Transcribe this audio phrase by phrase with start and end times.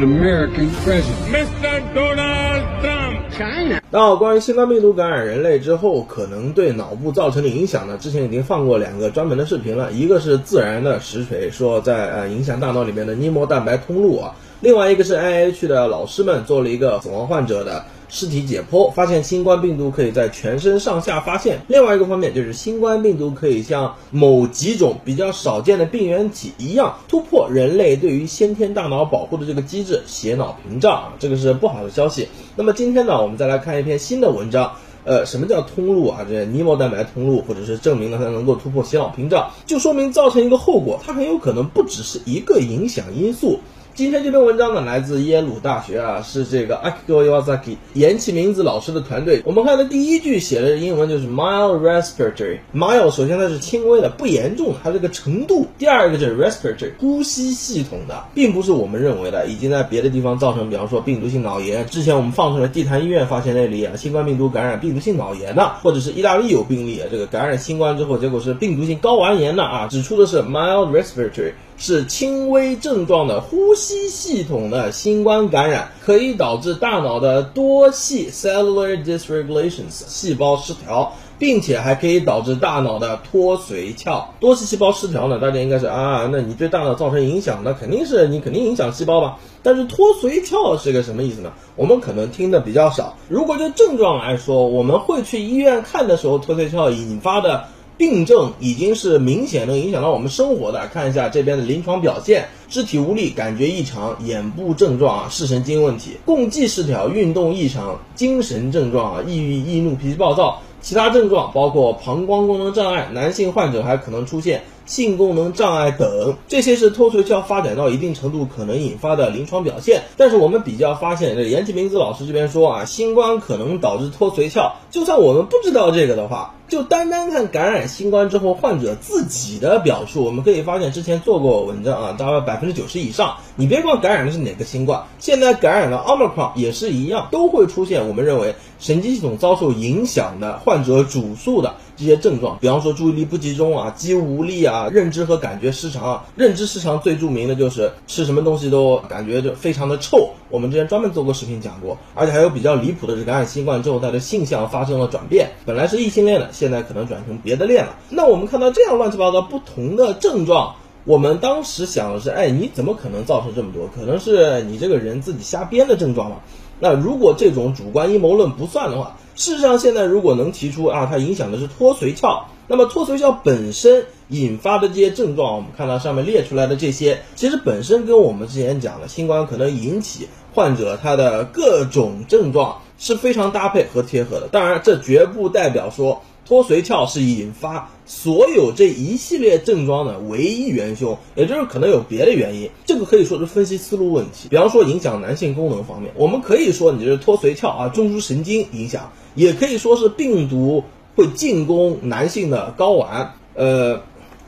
[0.00, 1.18] American president.
[1.32, 1.82] Mr.
[1.94, 3.18] Donald Trump!
[3.36, 3.80] China.
[3.90, 21.58] 那好，关于新冠病毒感染人类之后可能对脑部造成的影响呢，之前已经放过两个专门的视频了，一个是自然的实锤，说在呃影响大脑里面的黏膜蛋白通路啊，另外一个是 NIH 的老师们做了一个死亡患者的尸体解剖，发现新冠病毒可以在全身上下发现。
[21.66, 32.28] 另外一个方面就是新冠病毒可以像某几种比较少见的病原体一样，突破人类对于先天大脑保护的这个机制——血脑屏障啊，这个是不好的消息。
[32.54, 34.70] 那么今天呢，我们再来看一篇新的文章。
[35.04, 36.24] 呃，什么叫通路啊？
[36.28, 43.58] 这尼莫蛋白通路，或者是证明了它能够突破血脑屏障，就说明造成一个后果，它很有可能不只是一个影响因素。
[43.94, 49.42] 今天这篇文章呢，来自耶鲁大学啊，是这个 Akiko Iwasaki 岩崎明子老师的团队。
[49.44, 52.60] 我们看的第一句写的英文就是 mild respiratory。
[52.74, 55.66] mild 首先它是轻微的、不严重，它这个程度。
[55.76, 61.84] 第二个就是 respiratory 呼吸系统的，并不是我们认为的已经在别的地方造成，比方说病毒性脑炎。
[61.84, 71.52] 之前我们放出来地坛医院发现那里啊，新冠病毒感染病毒性脑炎的，或者是意大利有病例，这个感染新冠之后结果是病毒性睾丸炎的啊，指出的是 mild respiratory。
[71.82, 84.28] 是轻微症状的呼吸系统的新冠感染，可以导致大脑的多系 cellular dysregulations 细胞失调，并且还可以导致大脑的脱髓鞘。
[84.38, 89.38] 多系细胞失调呢，大家应该是啊，那你对大脑造成影响，那肯定是你肯定影响细胞吧？
[89.64, 91.52] 但是脱髓鞘是个什么意思呢？
[91.74, 93.16] 我们可能听的比较少。
[93.28, 97.64] 如果就症状来说，我们会去医院看的时候，脱髓鞘引发的。
[98.02, 110.60] 病症已经是明显能影响到我们生活的，看一下这边的临床表现：肢体无力、感觉异常、眼部症状啊、视神经问题、共济失调、运动异常、精神症状啊、抑郁、易怒、脾气暴躁。
[110.80, 120.02] 其他症状包括膀胱功能障碍，男性患者还可能出现性功能障碍等，这些是脱髓鞘发展到一定程度可能引发的临床表现。
[120.16, 126.52] 但是我们比较发现，这严启明子老师这边说啊，新冠可能导致脱髓鞘，就算我们不知道这个的话。
[126.72, 146.24] 就单单看感染新冠之后患者自己的表述，我们可以发现之前做过文章啊，大概百分之九十以上，你别管感染的是哪个新冠，现在感染了 Omicron 也是一样，都会出现我们认为神经系统遭受影响的患者主诉的这些症状，比方说注意力不集中啊、肌无力啊、认知和感觉失常啊。
[146.36, 156.50] 认知失常最著名的就是吃什么东西都感觉就非常的臭，我们之前专门做过视频讲过，而且还有比较离谱的是感染新冠之后他的性向发生了转变，本来是异性恋的。
[156.52, 157.96] 现在可能转成别的恋了。
[158.10, 160.74] 那我们看到这样乱七八糟不同的症状，
[161.04, 163.88] 我们当时想的是，哎，你怎么可能造成这么多？
[163.96, 166.36] 可能是你这个人自己瞎编的症状嘛？
[166.78, 184.48] 那如果这种主观阴谋论不算的话，事实上现在如果能提出啊，它影响的是脱髓鞘，那么脱髓鞘本身引发的这些症状，我们看到上面列出来的这些，其实本身跟我们之前讲的新冠可能引起患者他的各种症状是非常搭配和贴合的。
[184.48, 186.22] 当然，这绝不代表说。
[186.44, 192.68] 脱髓鞘是引发所有这一系列症状的唯一元凶，也就是可能有别的原因。
[192.84, 194.48] 这个可以说是分析思路问题。
[194.50, 200.82] 比方说影响男性功能方面，我们可以说你这是脱髓鞘啊，中枢神经影响，也可以说是病毒
[201.14, 203.34] 会进攻男性的睾丸。
[203.54, 204.00] 呃，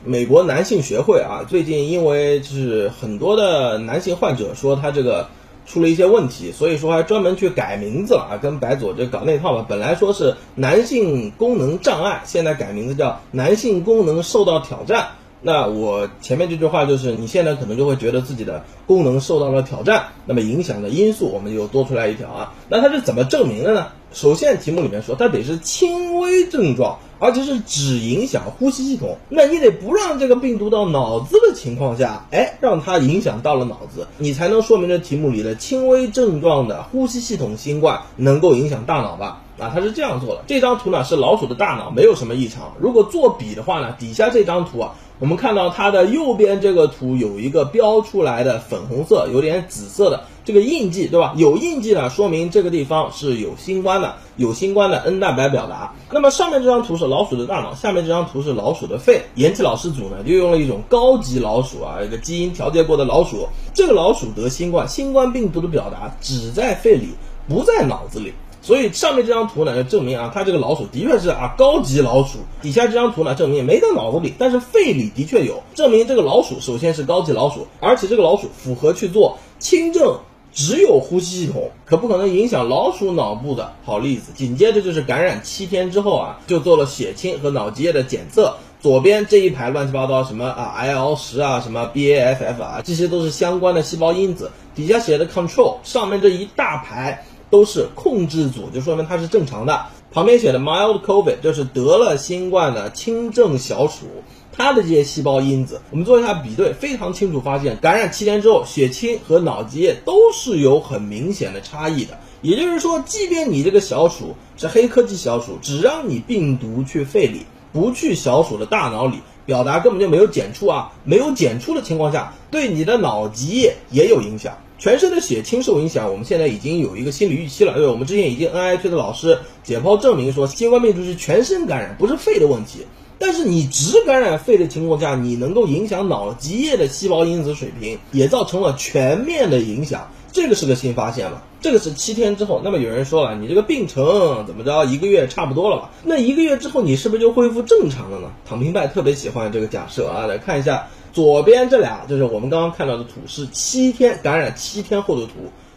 [0.03, 5.29] 美国男性学会啊，最近因为就是很多的男性患者说他这个。
[5.65, 9.65] 出了一些问题，所以说还专门去改名字了啊，跟白左就搞那套吧。
[9.67, 15.07] 本来说是男性功能障碍，现在改名字叫男性功能受到挑战。
[15.41, 22.53] 那我前面这句话就是，你现在可能就会觉得自己的功能受到了挑战，那么影响的因素我们就多出来一条啊。
[22.69, 23.87] 那它是怎么证明的呢？
[24.11, 26.97] 首先题目里面说，它得是轻微症状。
[27.17, 39.41] 而且是只影响呼吸系统，那你得不让这个病毒到脑子的情况下，哎，让它影响到了脑子，你才能说明这题目里的轻微症状的呼吸系统新冠能够影响大脑吧？
[39.57, 40.43] 啊，它是这样做的。
[40.45, 42.73] 这张图呢是老鼠的大脑，没有什么异常。
[42.81, 44.93] 如果做比的话呢，底下这张图啊。
[45.17, 51.33] 我们看到它的右边这个图有一个标出来的粉红色，有点紫色的这个印记，对吧？
[51.37, 55.93] 有印记呢，说明这个地方是有新冠的，有新冠的 N 蛋白表达。
[56.11, 59.21] 那么上面这张图是老鼠的大脑，下面这张图是老鼠的肺。
[59.35, 67.11] 延期老师组呢就用了一种高级老鼠啊，一个基因调节过的老鼠，这个老鼠得新冠，新冠病毒的表达只在肺里，
[67.47, 68.33] 不在脑子里。
[68.65, 72.39] 所以上面这张图呢，就证明啊，它这个老鼠的确是啊高级老鼠。
[72.63, 80.17] 底下这张图呢，证明没在脑子里，但是肺里的确有，证明这个老鼠首先是高级老鼠，而且这个老鼠符合去做轻症，
[80.51, 84.31] 只有呼吸系统，可不可能影响老鼠脑部的好例子。
[84.33, 88.55] 紧接着就是感染七天之后啊，就做了血清和脑积液的检测。
[88.81, 94.51] 左边这一排乱七八糟什么啊，IL 十啊，什么 BAFF 啊，这些都是相关的细胞因子。
[94.75, 99.85] 底下写的 control，上面这一大排都是控制组，就说明它是正常的。
[100.11, 104.07] 旁边写的 mild COVID，就是得了新冠的轻症小鼠，
[104.51, 112.17] 它的这些细胞因子，我们做一下比对，非常清楚发现，感染七天之后，血清和脑积液都是有很明显的差异的。
[112.41, 119.19] 也就是说，即便你这个小鼠是黑科技小鼠，只让你病毒去肺里，不去小鼠的大脑里。
[119.45, 126.11] 表达根本就没有检出啊，没有检出的情况下，对你的脑积液也有影响，全身的血清受影响。
[126.11, 132.85] 我们现在已经有一个心理预期了，因为我们之前已经 NIH 的老师解剖证明说，新冠病毒是全身感染，不是肺的问题。
[133.17, 140.11] 但是你只感染肺的情况下，你能够影响脑脊液的细胞因子水平，也造成了全面的影响。
[140.31, 141.41] 这个是个新发现吧？
[141.59, 142.61] 这个是七天之后。
[142.63, 145.89] 那么有人说了，你这个病程怎么着，一个月差不多了吧？
[146.03, 148.27] 那一个月之后，你是不是就恢复正常了呢？
[148.47, 150.27] 躺平派特别喜欢这个假设啊。
[150.27, 155.31] 来看一下左边这俩，就是我们刚刚看到的图，是七天感染七天后的图；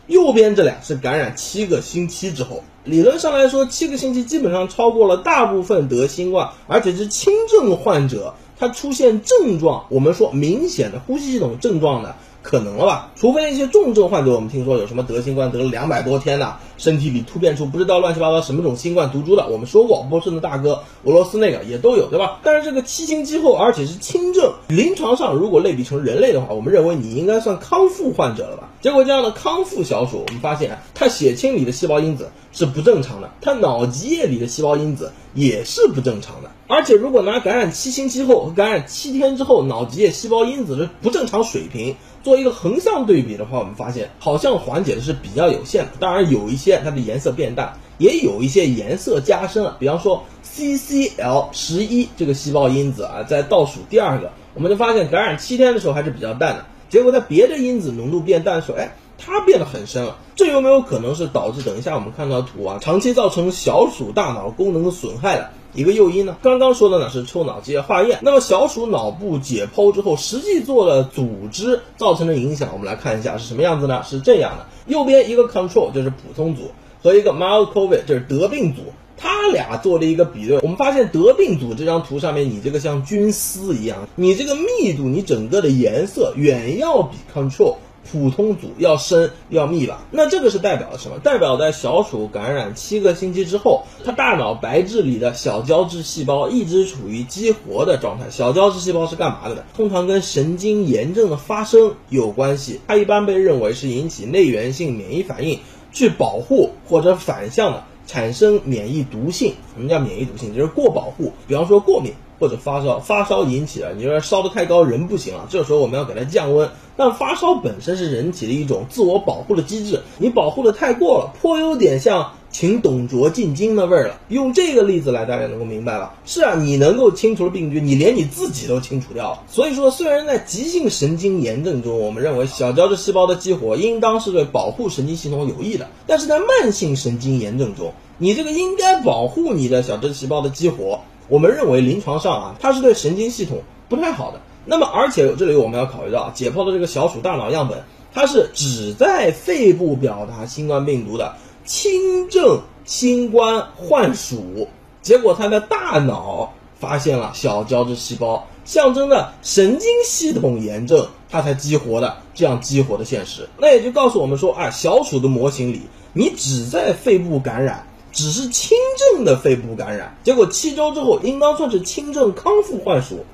[0.08, 2.64] 右边这俩是感染七个星期之后。
[2.82, 12.16] 理论上来说，七个星期基本上超过了大部分得新冠，而且是轻症患者，他出现症状，我们说明显的呼吸系统症状的。
[12.40, 13.10] 可能了吧？
[13.14, 19.46] 除非那些重症患者，我们听说有什么得新冠得了两百多天的，身体里突变出不知道乱七八糟什么种新冠毒株的。
[19.48, 22.40] 我们说过，波士顿大哥、俄罗斯那个也都有，对吧？
[22.42, 28.70] 但是这个七星期后，而且是轻症，临床上如果类比成人类的话，我们认为你应该算康复患者了吧？
[28.80, 36.50] 结果这样的康复小鼠，我们发现它血清里的细胞因子是不正常的，它脑脊液里的细胞因子也是不正常的。
[36.68, 41.96] 而且如果拿感染七星期后和感染七天之后脑脊液细胞因子的不正常水平。
[42.24, 45.92] 做一个横向对比的话，我们发现好像缓解的是比较有限的。
[46.00, 49.76] 当然，有一些它的颜色变淡，也有一些颜色加深了。
[49.78, 56.66] 比方说 CCL 十一这个细胞因子啊，在倒数第二个，我们就发现感染七天的时候还是比较淡的。
[56.90, 60.18] 结果在别的因子浓度变淡的时候，哎，它变得很深了。
[60.36, 65.50] 这有没有可能是导致等一下我们看到图啊，长期造成小鼠大脑功能的损害的？
[65.78, 66.36] 一个诱因呢？
[66.42, 68.18] 刚刚说的呢是抽脑积液化验。
[68.22, 74.02] 那么小鼠脑部解剖之后，实际做了组织造成的影响，我们来看一下是什么样子呢？
[74.02, 78.80] 是这样的：右边一个 control 就是普通组，和一个 mild COVID 就是得病组，
[79.16, 80.58] 它俩做了一个比对。
[80.62, 87.76] 我们发现得病组这张图上面，你这个像菌丝一样，你这个密度，你整个的颜色远要比 control。
[88.10, 91.18] 普通组要深要密吧，那这个是代表了什么？
[91.18, 98.30] 代表在小鼠感染七个星期之后，它大脑白质里的小胶质细胞一直处于激活的状态。
[98.30, 99.62] 小胶质细胞是干嘛的呢？
[99.76, 102.80] 通常跟神经炎症的发生有关系。
[102.86, 105.58] 它一般被认为是引起内源性免疫反应，
[105.92, 109.54] 去保护或者反向的产生免疫毒性。
[109.74, 110.54] 什么叫免疫毒性？
[110.54, 111.32] 就是过保护。
[111.46, 112.12] 比方说过敏。
[112.38, 116.70] 或者发烧，发烧引起的，你说烧得太高，人不行了，这时候我们要给它降温。
[116.96, 124.20] 但发烧本身是人体的一种自我保护的机制，你保护的太过了，颇有点像请董卓进京的味儿了。
[124.28, 126.16] 用这个例子来，大家能够明白吧？
[126.24, 129.44] 是啊，你能够清除了病菌，你连你自己都清除掉了。
[129.48, 141.02] 所以说，虽然在急性神经炎症中，我们认为小胶质细胞的激活应当是对保护神经系统有益的，但是在慢性神经炎症中，你这个应该保护你的小胶质细胞的激活。
[141.28, 144.40] 我们认为临床上啊，它是对神经系统不太好的。
[144.64, 154.68] 那么，而且这里我们要考虑到，解剖的这个小鼠大脑样本，它是只在肺部表达新冠病毒的轻症新冠患鼠，
[155.00, 163.48] 结果它的大脑发现了小胶质细胞，象征的神经系统炎症，它才激活的这样激活的现实。
[163.58, 165.80] 那也就告诉我们说，啊，小鼠的模型里，
[166.12, 167.87] 你只在肺部感染。
[168.18, 168.76] 只是轻
[169.14, 173.24] 症的肺部感染，结果七周之后应当算是轻症康复患鼠，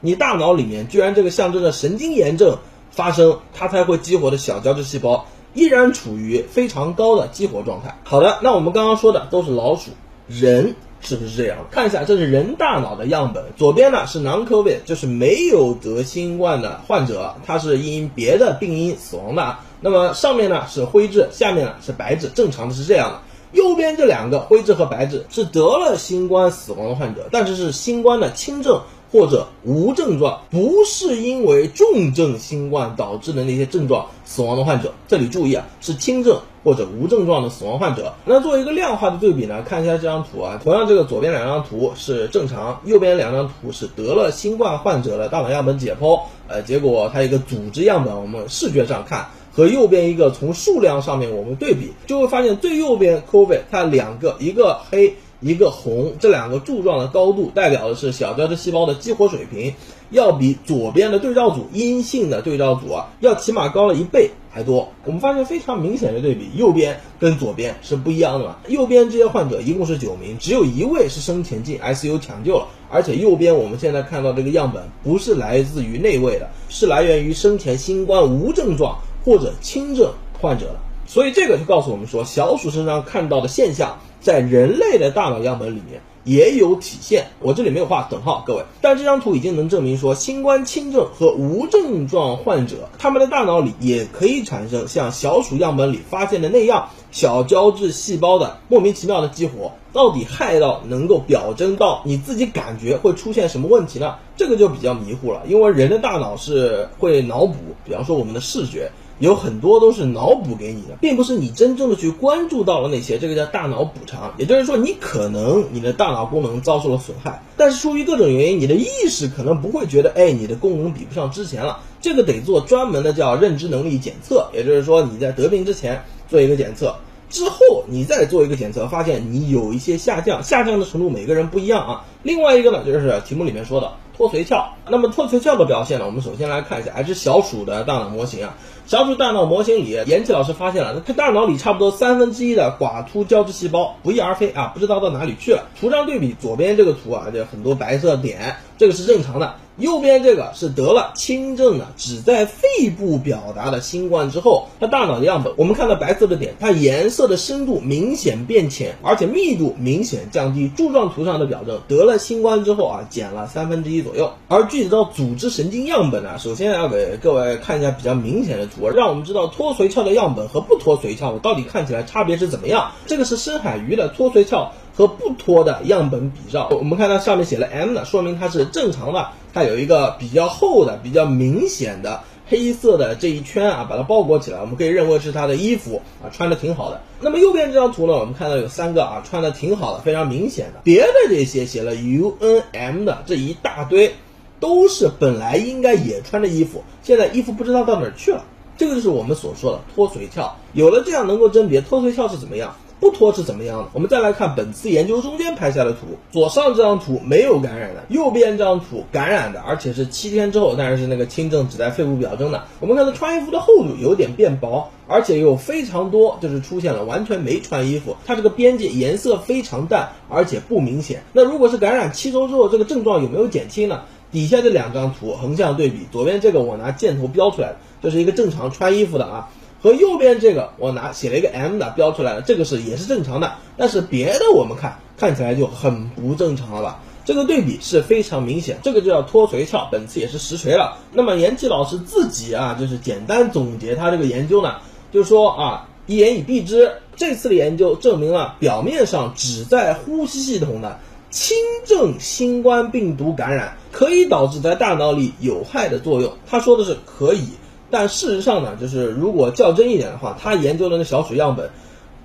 [0.00, 2.58] 你大脑里面居然这个象征着神经炎症
[2.90, 5.24] 发生，它才会激活的小胶质细胞
[5.54, 7.96] 依然处于非常高的激活状态。
[8.04, 9.92] 好的，那我们刚刚说的都是老鼠，
[10.28, 11.56] 人是不是这样？
[11.70, 19.56] 看一下，这是人大脑的样本，左边呢是 non-COVID，就是没有得新冠的患者，他是因别的病因死亡的。
[19.80, 23.20] 那么上面呢是灰质，下面呢是白质，正常的是这样的。
[23.54, 28.82] 右边这两个灰质和白质是得了新冠死亡的患者，但是是新冠的轻症
[29.12, 34.92] 或者无症状，不是因为重症新冠导致的那些症状死亡的患者。
[35.06, 38.12] 这里注意啊，是轻症或者无症状的死亡患者。
[38.24, 46.18] 那做一个量化的对比呢，看一下这张图啊，同样这个左边两张图是正常，右边两张图是得了新冠患者的大脑样本解剖，
[46.48, 49.28] 呃，结果它一个组织样本，我们视觉上看。
[49.54, 59.72] 和右边一个从数量上面我们对比，就会发现最右边 COVID 它两个，一个黑一个红，这两个柱状的高度代表的是小胶质细胞的激活水平，
[60.10, 64.88] 要比左边的对照组阴性的对照组啊，要起码高了一倍还多。
[65.04, 68.56] 我们发现非常明显的对比，右边跟左边是不一样的嘛。
[68.66, 80.76] 右边这些患者一共是九名，只有一位是生前进 ICU 抢救了，而且右边我们现在看到这个样本不是来自于内位的，是来源于生前新冠无症状或者轻症患者的。
[81.06, 87.26] 所以这个就告诉我们说，小鼠身上看到的现象，在人类的大脑样本里面也有体现。
[87.40, 99.72] 我这里没有画等号，各位，但这张图已经能证明说，新冠轻症和无症状患者，他们的大脑里也可以产生像小鼠样本里发现的那样小胶质细胞的莫名其妙的激活。
[99.92, 104.16] 到底害到能够表征到你自己感觉会出现什么问题呢？
[104.36, 107.54] 这个就比较迷糊了，因为人的大脑是会脑补，
[107.84, 108.90] 比方说我们的视觉。
[109.20, 114.34] 有很多都是脑补给你的，并不是你真正的去关注到了那些，这个叫大脑补偿。
[114.38, 121.78] 也就是说，你可能你的大脑功能遭受了损害，但是出于各种原因，你的意识可能不会觉得，哎，你的功能比不上之前了。
[122.00, 126.96] 这个得做专门的叫认知能力检测，也就是说你在得病之前做一个检测，
[127.30, 132.04] 之后你再做一个检测，发现你有一些下降，下降的程度每个人不一样啊。
[132.22, 133.92] 另外一个呢，就是题目里面说的。
[134.16, 136.06] 脱髓鞘，那么脱髓鞘的表现呢？
[136.06, 138.54] 我们首先来看一下，还是小鼠的大脑模型啊。
[138.86, 145.66] 小鼠大脑模型里，严琦老师发现了，它大脑里差不多三分之一的寡突胶质细胞不翼而飞啊，不知道到哪里去了。
[145.80, 149.54] 图上对比，左边这个图啊，就很多白色点，这个是正常的。
[149.76, 160.68] 右边这个是得了轻症的，只在肺部表达的新冠之后，它大脑的样本，我们看到白色的点，它颜色的深度明显变浅，而且密度明显降低。
[160.76, 164.32] 柱状图上的表征，得了新冠之后啊，减了三分之一左右。
[164.46, 172.92] 而具体到组织神经样本呢，首先要给各位看一下比较明显的图，让我们知道脱髓鞘的样本和不脱髓鞘到底看起来差别是怎么样。
[173.06, 174.70] 这个是深海鱼的脱髓鞘。
[174.96, 179.30] 和不脱的样本比照，我们看它上面写了 M 的，说明它是正常的。
[179.52, 187.00] 它有一个比较厚的、比较明显的黑色的这一圈啊，把它包裹起来，我们可以认为是它的衣服啊，穿的挺好的。
[187.20, 190.78] 那么右边这张图呢，我们看到有三个啊，穿的挺好的，非常明显的。
[190.84, 194.14] 别的这些写了 UNM 的这一大堆，
[194.60, 198.44] 都是本来应该也穿的衣服，现在衣服不知道到哪儿去了。
[198.76, 200.52] 这个就是我们所说的脱髓鞘。
[200.72, 202.74] 有了这样能够甄别脱髓鞘是怎么样。
[203.00, 203.88] 不脱是怎么样的？
[203.92, 212.64] 我们再来看本次研究中间拍下的图，左上这张图没有感染的，右边这张图感染的，而且是七天之后，但是那个轻症只在肺部表征的。
[212.80, 221.24] 我们看到穿衣服的厚度有点变薄，而且有非常多就是出现了完全没穿衣服，它这个边界颜色非常淡，而且不明显。
[221.34, 224.04] 那如果是感染七周之后，这个症状有没有减轻呢？
[224.34, 229.48] 底下这两张图横向对比，左边这个我拿箭头标出来的，这是一个正常穿衣服的啊。
[229.80, 237.00] 和右边这个，我拿写了一个 M 的标出来了，这个是也是正常的，但是别的我们看看起来就很不正常了吧？
[237.24, 240.98] 这个对比是非常明显，这个就叫脱髓鞘，本次也是实锤了。
[241.12, 244.76] 那么严琦老师自己啊，就是简单总结他这个研究呢，
[245.12, 250.98] 就是说啊，一言以蔽之，这次的研究证明了表面上只在呼吸系统的
[251.34, 257.48] 轻症新冠病毒感染可以导致在大脑里有害的作用，他说的是可以。
[257.90, 261.68] 但事实上呢，就是如果较真一点的话，他研究的那小鼠样本，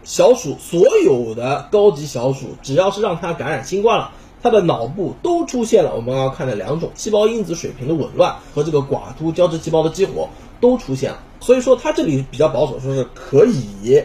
[0.03, 4.11] 小鼠所有的高级小鼠，只要是让它感染新冠了，
[4.43, 10.29] 它的脑部都出现了我们要看的两种细胞因子水平的紊乱和这个寡突胶质细胞的激活
[10.61, 11.19] 都出现了。
[11.39, 14.03] 所以说他这里比较保守，说是可以，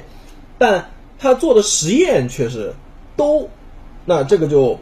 [0.56, 2.72] 但他做的实验却是
[3.18, 3.50] 都，
[4.06, 4.78] 那这个就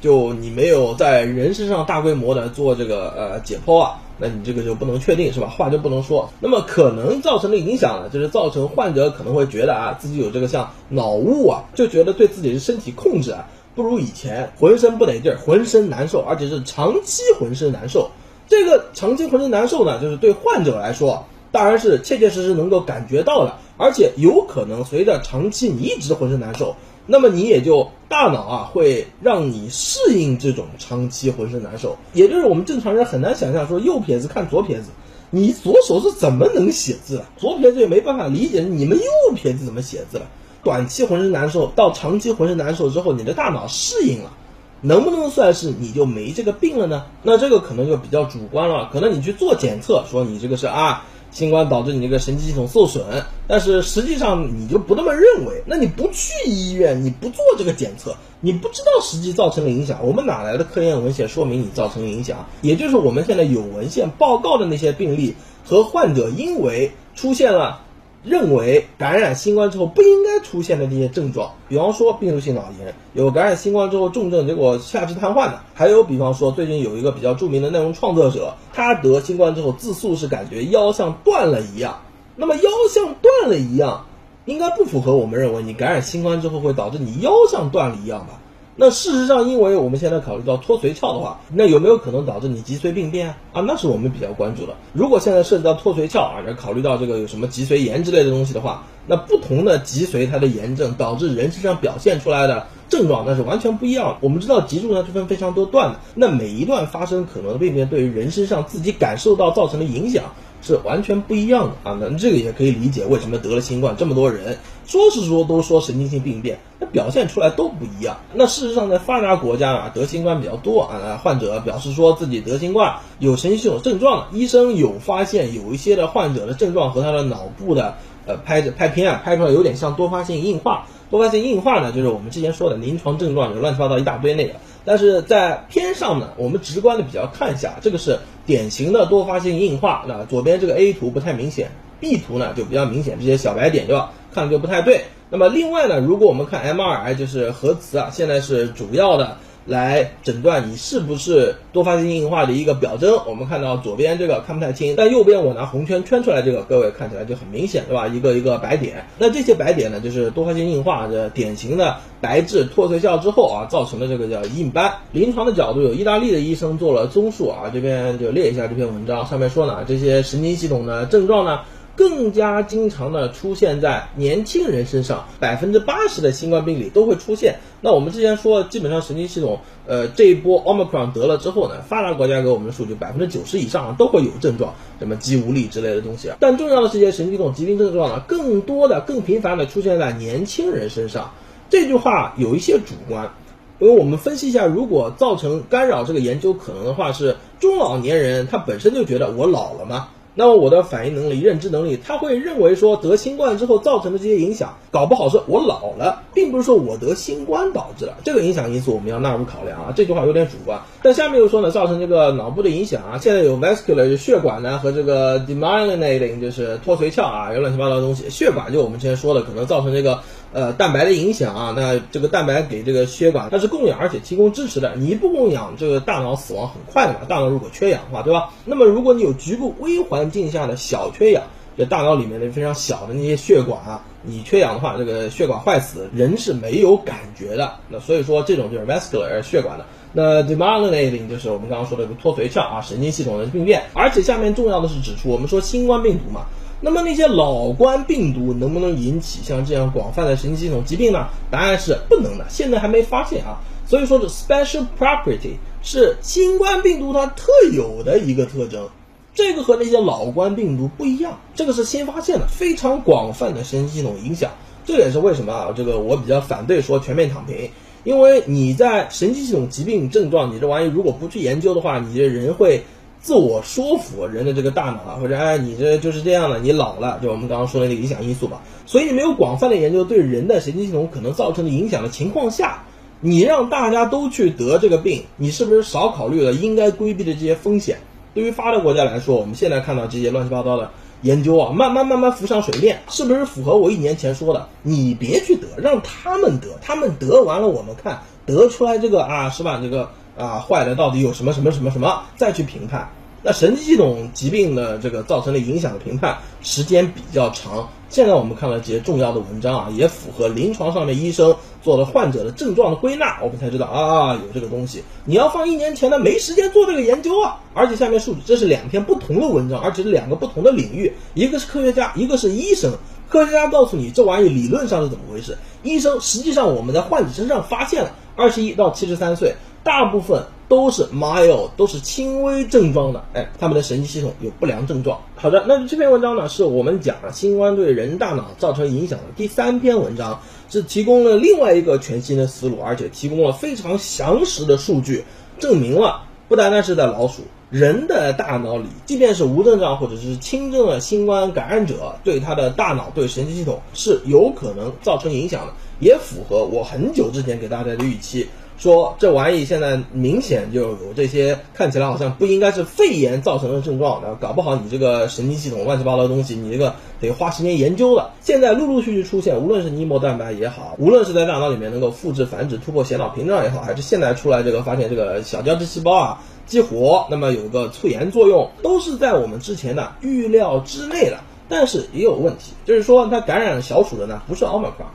[0.00, 4.00] 就你没有在人身上大规模的做这个呃解剖啊。
[4.18, 5.46] 那你这个就不能确定是吧？
[5.46, 6.30] 话就不能说。
[6.40, 18.10] 那么可能造成的影响呢，就是造成患者可能会觉得啊，自己有这个像脑雾啊，就觉得对自己的身体控制啊不如以前，浑身不得劲儿，浑身难受，而且是长期浑身难受。
[18.48, 26.74] 这个长期浑身难受呢，就是对患者来说，当然是切切实实能够感觉到的，而且有可能随着长期你一直浑身难受。
[27.06, 34.90] 那么你也就大脑啊会让你适应这种长期浑身难受，也就是我们正常人很难想象说右撇子看左撇子，
[35.30, 37.24] 你左手是怎么能写字的？
[37.36, 40.26] 左撇子也没办法理解你们右撇子怎么写字了。
[40.64, 44.32] 短期浑身难受到长期浑身难受之后，你的大脑适应了，
[44.80, 47.04] 能不能算是你就没这个病了呢？
[47.22, 51.04] 那这个可能就比较主观了，可能你去做检测说你这个是啊。
[51.36, 53.04] 新冠导致你这个神经系统受损，
[53.46, 55.62] 但是实际上你就不那么认为。
[55.66, 59.98] 那你不去医院，你不做这个检测，你不知道实际造成的影响。
[60.02, 62.46] 我们哪来的科研文献说明你造成影响？
[62.62, 67.82] 也就是我们现在有文献报告的那些病例和患者，因为出现了
[68.26, 82.00] 认为感染新冠之后不应该出现的这些症状，比方说病毒性脑炎，有感染新冠之后重症结果下肢瘫痪的，还有比方说最近有一个比较著名的内容创作者，他得新冠之后自诉是感觉腰像断了一样，
[82.34, 84.06] 那么腰像断了一样，
[84.44, 88.40] 应该不符合我们认为你感染新冠之后会导致你腰像断了一样吧？
[88.78, 93.62] 那事实上，因为我们现在考虑到脱髓鞘的话，那有没有可能导致你脊髓病变啊？
[93.62, 94.74] 那是我们比较关注的。
[94.92, 104.16] 如果现在涉及到脱髓鞘啊，考虑到这个有什么脊髓炎之类的东西的话，那不同的脊髓它的炎症导致人身上表现出来的症状那是完全不一样的。
[104.20, 110.24] 我们知道脊柱呢是分非常多段的，那每一段发生可能的病变，对于人身上自己感受到造成的影响。
[110.66, 111.96] 是完全不一样的啊！
[112.00, 118.16] 那这个也可以理解为什么得了新冠这么多人说是说都说神经性病变，那表现出来都不一样。
[118.34, 127.94] 那事实上在发达国家啊，得新冠比较多啊，患者表示说自己得新冠有神经系统症状，医生有发现有一些的患者的症状和他的脑部的
[128.26, 130.86] 呃拍着拍片啊拍出来有点像多发性硬化。
[131.08, 134.54] 多发性硬化呢，就是我们之前说的临床症状，有乱七八糟一大堆那个。
[134.86, 140.04] 但是在片上呢，我们直观的比较看一下，这个是典型的多发性硬化。
[140.08, 144.12] 那左边这个 A 图不太明显，B 图呢就比较明显，这些小白点对吧？
[144.32, 145.04] 看就不太对。
[145.28, 149.36] 那么另外呢，如果我们看 MRI，就是核磁啊，现在是主要的。
[149.66, 153.18] 来诊断你是不是多发性硬化的一个表征。
[153.26, 158.06] 我们看到左边这个看不太清，但右边我拿红圈圈出来这个，各位看起来就很明显，对吧？
[158.06, 159.04] 一个一个白点。
[159.18, 164.92] 那这些白点呢，就是多发性硬化的典型的白质脱髓鞘之后啊造成的这个叫硬斑。
[165.12, 171.60] 临床的角度，有意大利的医生做了综述啊，这边就列一下这篇文章，上面说呢，这些神经系统的症状呢。
[171.96, 177.56] 更加经常的出现在年轻人身上，百分之八十的新冠病例都会出现。
[177.80, 186.36] 那我们之前说，基本上神经系统，呃，这一波 Omicron 得了之后呢，发达国家给我们的数据，百分之九十以上都会有症状，什么肌无力之类的东西啊。
[186.38, 191.32] 但重要的是，这些神经系统疾病症状呢，更多的、更频繁的出现在年轻人身上。
[191.70, 193.32] 这句话有一些主观，
[193.78, 200.08] 因为我们分析一下，如果造成干扰这个研究可能的话，是中老年人他本身就觉得我老了吗？
[200.38, 208.14] 那么我的反应能力、认知能力，他会认为说得新冠之后造成的这些影响，搞不好是我老了，并不是说我得新冠导致的。
[208.22, 209.92] 这个影响因素我们要纳入考量啊。
[209.96, 210.78] 这句话有点主观。
[211.02, 218.30] 但下面又说呢，造成这个脑部的影响啊，现在有 vascular 就血管呢和这个 demyelinating 就是脱髓鞘啊，有乱七八糟的东西。
[218.30, 220.20] 血管就我们之前说的，可能造成这个。
[220.56, 224.94] 呃，蛋白的影响啊，那这个蛋白给这个血管它是供氧而且提供支持的。
[224.96, 227.18] 你不供氧，这个大脑死亡很快的嘛。
[227.28, 228.54] 大脑如果缺氧的话，对吧？
[228.64, 231.42] 那么如果你有局部微环境下的小缺氧，
[231.76, 237.74] 这大脑里面的非常小的那些血管啊，你缺氧的话，这个血管坏死，人是没有感觉的。
[237.90, 239.84] 那所以说这种就是 vascular 血管的。
[240.14, 243.82] 那 demyelinating 就是我们刚刚说的脱髓鞘啊，神经系统的病变。
[243.92, 246.46] 而且下面重要的是指出，我们说新冠病毒嘛。
[246.80, 251.28] 那么那些老冠病毒能不能引起像这样广泛的神经系统疾病呢？
[251.50, 253.60] 答案是不能的，现在还没发现啊。
[253.86, 258.88] 所以说的 special property 是新冠病毒它特有的一个特征，
[259.34, 264.50] 这个和那些老冠病毒不一样，这个是新发现的，非常广泛的神经系统影响。
[264.84, 267.70] 这也是为什么啊，这个我比较反对说全面躺平，
[268.04, 272.84] 因为你在神经系统疾病症状，你这玩意如果不去研究的话，你这人会。
[273.26, 278.62] 自我说服人的这个大脑啊，或者哎，你这就是这样的，你老了，就我们刚刚说的那个影响因素吧。
[278.86, 282.84] 所以没有广泛的研究对人的神经系统可能造成的影响的情况下，
[283.20, 287.98] 你让大家都去得这个病，你是不是少考虑了应该规避的这些风险？
[288.32, 294.68] 对于发达国家来说，我们现在看到这些乱七八糟的研究啊，慢慢慢慢浮上水面，是不是符合我一年前说的？
[294.82, 299.80] 你别去得，让他们得，他们得完了，我们看得出来这个啊，是吧？
[299.82, 300.10] 这个。
[300.36, 302.24] 啊，坏的到底有什么什么什么什么？
[302.36, 303.08] 再去评判，
[303.46, 307.88] 那神经系统疾病的这个造成的影响的评判时间比较长。
[308.08, 315.00] 现在我们看了这些重要的文章啊，也符合临床上面医生做的患者的症状的归纳，我们才知道啊有这个东西。
[315.24, 317.60] 你要放一年前的，没时间做这个研究啊。
[317.72, 322.92] 而且下面数据，这是两篇不同的文章，而且是两个不同的领域，一个是科学家，一个是医生。
[323.28, 329.54] 科学家告诉你这玩意理论上是怎么回事，医生实际上我们在患者身上发现了，二十一到七十三岁。
[329.84, 335.20] 大部分都是 mild，都是轻微症状的，哎，他们的神经系统有不良症状。
[335.36, 345.24] 好的，那这篇文章呢，是我们讲新冠对人大脑造成影响的第三篇文章，是提供了另外一个全新的思路，而且提供了非常详实的数据，
[345.60, 358.48] 证明了不单单是在老鼠，人的大脑里，即便是无症状或者是轻症的新冠感染者，对他的大脑、对神经系统是有可能造成影响的，也符合我很久之前给大家的预期。
[358.78, 368.34] 说这玩意现在明显就有这些看起来好像不应该是肺炎造成的症状，然后搞不好你这个神经系统乱七八糟的东西，你这个得花时间研究了。
[368.42, 381.38] 现在陆陆续续出现，无论是尼莫蛋白也好，无论是在大脑里面能够复制繁殖突破血脑屏障也好，还是现在出来这个发现这个小胶质细胞啊激活，那么有个促炎作用，都是在我们之前的预料之内的。
[381.68, 385.06] 但是也有问题，就是说它感染小鼠的呢不是奥密克戎，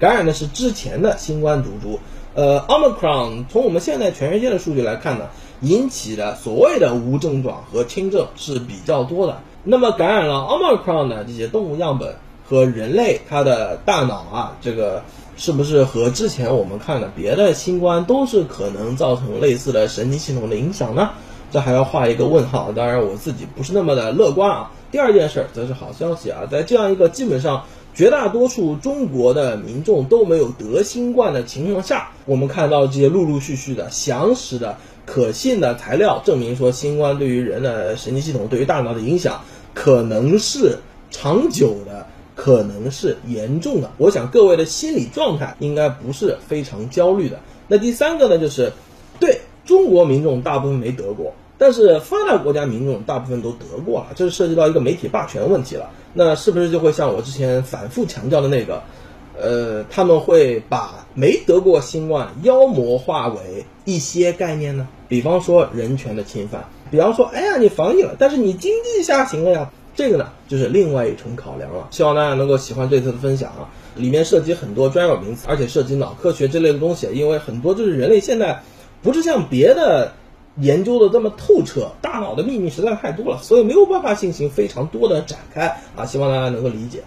[0.00, 2.00] 感染的是之前的新冠毒株。
[2.40, 5.26] 呃，Omicron 从我们现在全世界的数据来看呢，
[5.60, 9.42] 引起的所谓的无症状和轻症是比较多的。
[9.62, 12.14] 那么感染了 Omicron 的这些动物样本
[12.48, 15.02] 和人类，它的大脑啊，这个
[15.36, 21.10] 是不是和之前我们看的别的新冠都是可能造成类似的神经系统的影响呢？
[21.52, 22.72] 这还要画一个问号。
[22.72, 24.70] 当然，我自己不是那么的乐观啊。
[24.90, 27.64] 第二件事则是好消息啊，在这样一个基本上。
[27.92, 39.40] 绝大多数中国的民众都没有得新冠的情况下，我们看到这些陆陆续续的详实的、可信的材料，证明说新冠对于人的神经系统、对于大脑的影响
[39.74, 40.78] 可能是
[41.10, 43.90] 长久的，可能是严重的。
[43.98, 47.38] 我想各位的心理状态应该不是非常焦虑的。
[47.68, 48.72] 那第三个呢，就是
[49.18, 51.34] 对中国民众大部分没得过。
[51.60, 55.90] 但是发达国家民众大部分都得过了，这是涉及到一个媒体霸权问题了。
[56.14, 58.82] 那是不是就会像我之前反复强调的那个，
[59.38, 64.88] 呃，他们会把没得过新冠妖魔化为一些概念呢？
[65.06, 71.88] 比方说人权的侵犯，比方说，哎呀，你防疫了，但是你经济下行了呀，这个呢就是另外一重考量了。
[71.90, 78.62] 希望大家能够喜欢这次的分享啊，里面涉及很多专有名词，而且涉及脑科学这类的东西，因为很多就是人类现在
[79.02, 80.14] 不是像别的。
[80.60, 86.04] 研究的这么透彻，大脑的秘密实在太多了，所以没有办法进行非常多的展开啊！
[86.06, 87.02] 希望大家能够理解。